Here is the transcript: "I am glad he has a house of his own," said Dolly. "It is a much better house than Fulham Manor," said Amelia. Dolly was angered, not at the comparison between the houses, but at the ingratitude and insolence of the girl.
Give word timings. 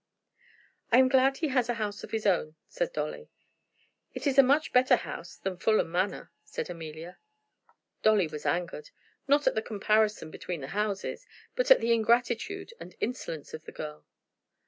"I 0.91 0.97
am 0.97 1.09
glad 1.09 1.37
he 1.37 1.49
has 1.49 1.69
a 1.69 1.75
house 1.75 2.03
of 2.03 2.09
his 2.09 2.25
own," 2.25 2.55
said 2.67 2.91
Dolly. 2.91 3.29
"It 4.15 4.25
is 4.25 4.39
a 4.39 4.41
much 4.41 4.73
better 4.73 4.95
house 4.95 5.35
than 5.35 5.57
Fulham 5.57 5.91
Manor," 5.91 6.31
said 6.43 6.71
Amelia. 6.71 7.19
Dolly 8.01 8.25
was 8.27 8.43
angered, 8.47 8.89
not 9.27 9.45
at 9.45 9.53
the 9.53 9.61
comparison 9.61 10.31
between 10.31 10.61
the 10.61 10.69
houses, 10.69 11.27
but 11.55 11.69
at 11.69 11.81
the 11.81 11.93
ingratitude 11.93 12.73
and 12.79 12.95
insolence 12.99 13.53
of 13.53 13.65
the 13.65 13.71
girl. 13.71 14.07